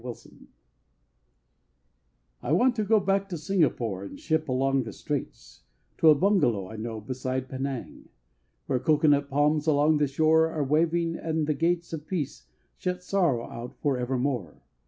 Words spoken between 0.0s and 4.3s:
PENANG I want to go back to Singapore And